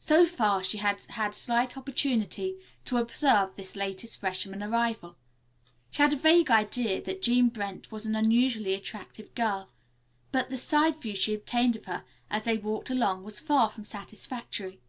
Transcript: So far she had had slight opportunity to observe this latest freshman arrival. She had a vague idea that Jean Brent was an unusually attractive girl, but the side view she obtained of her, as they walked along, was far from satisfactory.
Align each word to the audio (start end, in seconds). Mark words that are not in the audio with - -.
So 0.00 0.24
far 0.24 0.64
she 0.64 0.78
had 0.78 1.02
had 1.10 1.34
slight 1.34 1.76
opportunity 1.76 2.56
to 2.86 2.96
observe 2.96 3.54
this 3.54 3.76
latest 3.76 4.18
freshman 4.18 4.62
arrival. 4.62 5.18
She 5.90 6.00
had 6.00 6.14
a 6.14 6.16
vague 6.16 6.50
idea 6.50 7.02
that 7.02 7.20
Jean 7.20 7.50
Brent 7.50 7.92
was 7.92 8.06
an 8.06 8.14
unusually 8.14 8.72
attractive 8.72 9.34
girl, 9.34 9.68
but 10.32 10.48
the 10.48 10.56
side 10.56 10.96
view 11.02 11.14
she 11.14 11.34
obtained 11.34 11.76
of 11.76 11.84
her, 11.84 12.06
as 12.30 12.44
they 12.44 12.56
walked 12.56 12.88
along, 12.88 13.24
was 13.24 13.40
far 13.40 13.68
from 13.68 13.84
satisfactory. 13.84 14.80